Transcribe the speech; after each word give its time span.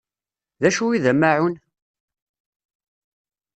D 0.61 0.63
acu 0.69 0.85
i 0.95 0.97
d 1.03 1.05
amaεun? 1.11 1.53